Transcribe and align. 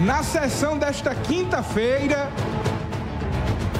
Na 0.00 0.22
sessão 0.22 0.76
desta 0.76 1.14
quinta-feira, 1.14 2.28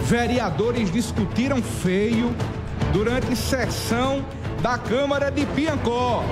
vereadores 0.05 0.91
discutiram 0.91 1.63
feio 1.63 2.35
durante 2.91 3.37
sessão 3.37 4.25
da 4.63 4.79
Câmara 4.79 5.31
de 5.31 5.45
Piancó. 5.45 6.25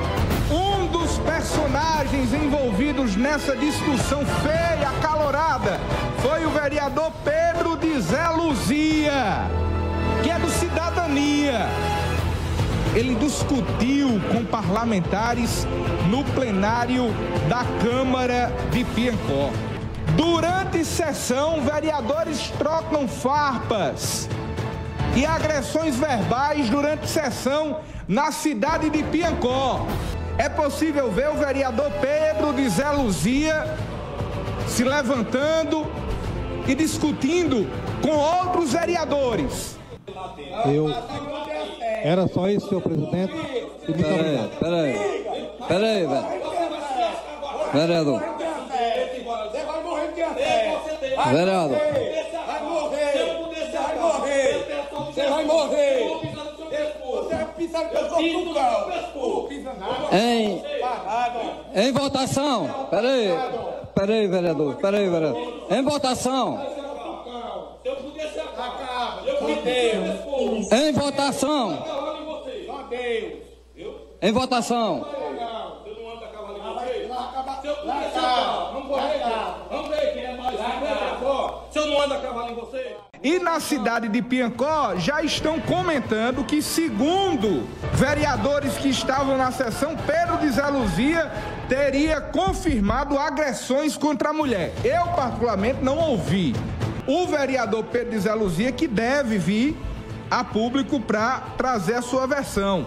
Um 0.50 0.86
dos 0.86 1.18
personagens 1.18 2.32
envolvidos 2.32 3.14
nessa 3.14 3.54
discussão 3.54 4.24
feia, 4.42 4.88
acalorada, 4.88 5.78
foi 6.22 6.46
o 6.46 6.50
vereador 6.50 7.12
Pedro 7.22 7.76
de 7.76 8.00
Zé 8.00 8.28
Luzia, 8.30 9.46
que 10.22 10.30
é 10.30 10.38
do 10.38 10.48
Cidadania. 10.48 11.68
Ele 12.94 13.14
discutiu 13.16 14.18
com 14.32 14.44
parlamentares 14.46 15.66
no 16.08 16.24
plenário 16.24 17.12
da 17.50 17.64
Câmara 17.82 18.50
de 18.70 18.82
Piancó. 18.84 19.50
Durante 20.16 20.84
sessão, 20.84 21.60
vereadores 21.62 22.50
trocam 22.58 23.08
farpas 23.08 24.28
e 25.16 25.24
agressões 25.24 25.96
verbais 25.96 26.68
durante 26.68 27.08
sessão 27.08 27.80
na 28.06 28.30
cidade 28.30 28.90
de 28.90 29.02
Piancó. 29.04 29.86
É 30.36 30.48
possível 30.48 31.10
ver 31.10 31.30
o 31.30 31.34
vereador 31.34 31.90
Pedro 32.00 32.52
de 32.52 32.68
Zé 32.68 32.90
Luzia 32.90 33.64
se 34.66 34.84
levantando 34.84 35.86
e 36.66 36.74
discutindo 36.74 37.68
com 38.02 38.16
outros 38.16 38.72
vereadores. 38.72 39.78
Eu. 40.66 40.88
Era 42.02 42.26
só 42.28 42.48
isso, 42.48 42.68
senhor 42.68 42.82
presidente. 42.82 43.32
Peraí, 43.86 44.50
peraí. 45.68 46.06
Peraí, 47.72 48.04
velho. 51.16 51.36
Vereador. 51.36 51.78
Vai 52.46 52.62
morrer! 52.62 53.44
Você 53.64 53.78
vai 53.78 53.94
morrer! 53.96 54.66
Você 55.12 55.28
vai 55.28 55.44
morrer! 55.44 56.34
Você 57.04 57.34
vai 57.34 57.46
pisar 57.56 57.84
no 57.84 57.90
pescoço 57.90 58.20
do! 59.14 59.48
Pisa 59.48 59.72
nada! 59.74 60.16
Em, 60.16 60.62
em 61.74 61.92
votação. 61.92 62.86
Peraí. 62.90 63.28
Peraí, 63.94 64.26
vereador. 64.26 64.74
Peraí, 64.76 65.08
vereador. 65.08 65.66
Em 65.70 65.82
votação. 65.82 66.58
Em 70.72 70.92
votação. 70.92 71.84
Só 72.66 72.82
Deus! 72.88 73.44
Em 74.22 74.32
votação. 74.32 75.23
Se 82.04 82.06
eu 82.06 82.08
não 82.08 82.14
ando 82.14 82.14
a 82.14 82.20
cavalo 82.20 82.50
em 82.50 82.54
você! 82.54 82.96
E 83.22 83.38
na 83.38 83.58
cidade 83.58 84.08
de 84.08 84.20
Piancó 84.20 84.94
já 84.96 85.22
estão 85.22 85.58
comentando 85.58 86.44
que, 86.44 86.60
segundo 86.60 87.66
vereadores 87.94 88.76
que 88.76 88.90
estavam 88.90 89.38
na 89.38 89.50
sessão, 89.50 89.96
Pedro 89.96 90.36
de 90.38 90.50
Zé 90.50 90.66
Luzia 90.66 91.32
teria 91.66 92.20
confirmado 92.20 93.18
agressões 93.18 93.96
contra 93.96 94.28
a 94.28 94.32
mulher. 94.34 94.74
Eu, 94.84 95.06
particularmente, 95.16 95.82
não 95.82 95.96
ouvi. 95.96 96.54
O 97.06 97.26
vereador 97.26 97.84
Pedro 97.84 98.10
de 98.10 98.18
Zé 98.18 98.34
Luzia 98.34 98.70
que 98.70 98.86
deve 98.86 99.38
vir 99.38 99.76
a 100.30 100.44
público 100.44 101.00
para 101.00 101.40
trazer 101.56 101.94
a 101.94 102.02
sua 102.02 102.26
versão. 102.26 102.86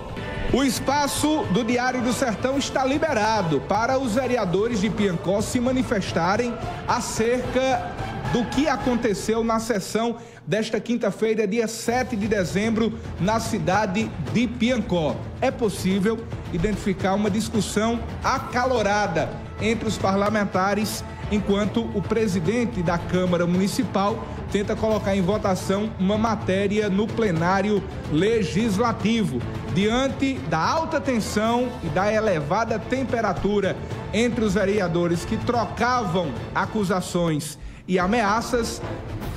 O 0.58 0.64
espaço 0.64 1.44
do 1.52 1.64
Diário 1.64 2.02
do 2.02 2.12
Sertão 2.12 2.58
está 2.58 2.84
liberado 2.84 3.62
para 3.70 4.00
os 4.00 4.16
vereadores 4.16 4.82
de 4.82 4.90
Piancó 4.90 5.40
se 5.40 5.60
manifestarem 5.60 6.52
acerca 6.88 7.94
do 8.34 8.44
que 8.46 8.68
aconteceu 8.68 9.44
na 9.44 9.60
sessão 9.60 10.18
desta 10.48 10.80
quinta-feira, 10.80 11.46
dia 11.46 11.68
7 11.68 12.16
de 12.16 12.28
dezembro, 12.28 12.92
na 13.20 13.40
cidade 13.40 14.10
de 14.34 14.48
Piancó. 14.48 15.16
É 15.40 15.52
possível 15.52 16.26
identificar 16.52 17.14
uma 17.14 17.30
discussão 17.30 18.00
acalorada 18.24 19.30
entre 19.62 19.88
os 19.88 19.96
parlamentares, 19.96 21.04
enquanto 21.32 21.82
o 21.94 22.02
presidente 22.02 22.82
da 22.82 22.98
Câmara 22.98 23.46
Municipal 23.46 24.18
tenta 24.52 24.76
colocar 24.76 25.16
em 25.16 25.22
votação 25.22 25.90
uma 26.00 26.18
matéria 26.18 26.90
no 26.90 27.08
plenário 27.08 27.84
legislativo. 28.12 29.40
Diante 29.74 30.36
da 30.50 30.60
alta 30.60 31.00
tensão 31.00 31.70
e 31.84 31.88
da 31.88 32.12
elevada 32.12 32.80
temperatura 32.80 33.76
entre 34.14 34.44
os 34.44 34.54
vereadores 34.54 35.26
que 35.26 35.38
trocavam 35.38 36.32
acusações 36.56 37.58
e 37.88 38.00
ameaças, 38.00 38.82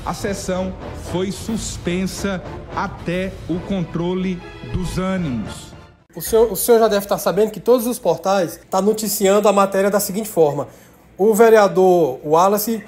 a 0.04 0.14
sessão 0.14 0.72
foi 1.12 1.30
suspensa 1.30 2.42
até 2.74 3.32
o 3.48 3.58
controle 3.60 4.40
dos 4.72 4.98
ânimos. 4.98 5.70
O 6.14 6.20
senhor, 6.20 6.50
o 6.50 6.56
senhor 6.56 6.80
já 6.80 6.88
deve 6.88 7.04
estar 7.04 7.18
sabendo 7.18 7.52
que 7.52 7.60
todos 7.60 7.86
os 7.86 7.98
portais 7.98 8.56
estão 8.56 8.82
noticiando 8.82 9.48
a 9.48 9.52
matéria 9.52 9.90
da 9.90 10.00
seguinte 10.00 10.28
forma. 10.28 10.66
O 11.20 11.34
vereador 11.34 12.18
Wallace, 12.24 12.82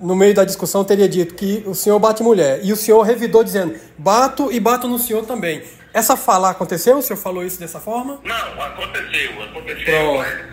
no 0.00 0.16
meio 0.16 0.32
da 0.32 0.42
discussão, 0.42 0.82
teria 0.82 1.06
dito 1.06 1.34
que 1.34 1.62
o 1.66 1.74
senhor 1.74 1.98
bate 1.98 2.22
mulher. 2.22 2.60
E 2.62 2.72
o 2.72 2.76
senhor 2.76 3.02
revidou 3.02 3.44
dizendo, 3.44 3.78
bato 3.98 4.50
e 4.50 4.58
bato 4.58 4.88
no 4.88 4.98
senhor 4.98 5.26
também. 5.26 5.62
Essa 5.92 6.16
fala 6.16 6.48
aconteceu? 6.48 6.96
O 6.96 7.02
senhor 7.02 7.18
falou 7.18 7.44
isso 7.44 7.60
dessa 7.60 7.78
forma? 7.78 8.18
Não, 8.24 8.62
aconteceu, 8.62 9.42
aconteceu. 9.42 9.92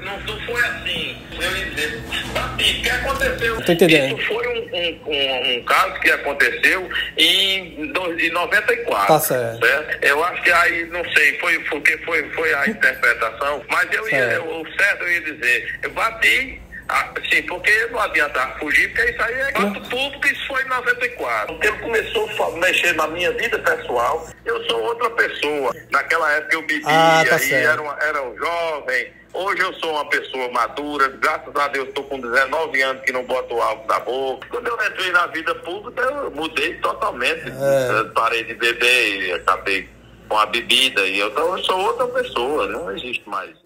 Não, 0.04 0.20
não 0.20 0.46
foi 0.46 0.62
assim. 0.62 1.18
Eu 1.40 1.58
ia 1.58 1.66
dizer, 1.68 2.04
Bati, 2.34 2.64
o 2.64 2.82
que 2.82 2.90
aconteceu? 2.90 3.62
Tô 3.64 3.72
entendendo. 3.72 4.20
Isso 4.20 4.28
foi 4.28 4.48
um, 4.50 4.60
um, 4.60 5.58
um, 5.60 5.64
caso 5.64 6.00
que 6.02 6.12
aconteceu 6.12 6.90
em, 7.18 7.82
em 8.26 8.30
94. 8.30 9.08
Tá 9.08 9.20
certo. 9.22 9.66
Eu 10.02 10.22
acho 10.26 10.44
que 10.44 10.52
aí, 10.52 10.86
não 10.88 11.10
sei, 11.14 11.40
foi 11.40 11.58
porque 11.60 11.98
foi, 12.00 12.30
foi 12.32 12.54
a 12.56 12.68
interpretação, 12.68 13.64
mas 13.70 13.88
eu 13.94 14.04
ia, 14.10 14.10
Certo. 14.10 14.46
eu- 14.46 14.62
o 14.62 14.66
certo 14.78 15.04
eu 15.04 15.12
ia 15.14 15.22
dizer, 15.22 15.80
eu 15.84 15.92
bati. 15.92 16.62
Ah, 16.90 17.08
sim, 17.32 17.44
porque 17.44 17.72
não 17.92 18.00
adianta 18.00 18.48
fugir, 18.60 18.88
porque 18.94 19.12
isso 19.12 19.22
aí 19.22 19.34
é 19.36 19.52
fato 19.52 19.82
público, 19.90 20.26
isso 20.28 20.48
foi 20.48 20.64
em 20.64 20.68
94. 20.68 21.54
Porque 21.54 21.68
ele 21.68 21.78
começou 21.78 22.30
a 22.46 22.52
mexer 22.58 22.94
na 22.96 23.08
minha 23.08 23.32
vida 23.34 23.60
pessoal, 23.60 24.28
eu 24.44 24.64
sou 24.66 24.82
outra 24.82 25.10
pessoa. 25.12 25.72
Naquela 25.92 26.32
época 26.34 26.56
eu 26.56 26.62
bebia 26.64 26.82
Ah, 26.88 27.24
tá 27.30 27.44
e 27.44 27.54
era, 27.54 27.82
uma- 27.82 27.98
era 28.02 28.24
um 28.24 28.36
jovem. 28.38 29.14
Hoje 29.32 29.62
eu 29.62 29.72
sou 29.76 29.92
uma 29.94 30.10
pessoa 30.10 30.50
madura, 30.52 31.08
graças 31.10 31.56
a 31.56 31.68
Deus 31.68 31.90
estou 31.90 32.04
com 32.06 32.20
19 32.20 32.82
anos 32.82 33.04
que 33.04 33.12
não 33.12 33.24
boto 33.24 33.62
álcool 33.62 33.88
na 33.88 34.00
boca. 34.00 34.48
Quando 34.50 34.68
eu 34.68 34.76
entrei 34.88 35.12
na 35.12 35.28
vida 35.28 35.54
pública, 35.54 36.02
eu 36.02 36.32
mudei 36.32 36.74
totalmente. 36.78 37.44
É. 37.48 38.04
Parei 38.16 38.44
de 38.46 38.56
beber 38.56 39.22
e 39.28 39.32
acabei 39.34 39.88
com 40.28 40.36
a 40.40 40.48
bebida. 40.48 41.06
E 41.06 41.20
eu, 41.20 41.28
então, 41.30 41.56
eu 41.56 41.64
sou 41.64 41.80
outra 41.80 42.08
pessoa, 42.08 42.66
não 42.66 42.90
existe 42.92 43.22
mais. 43.30 43.52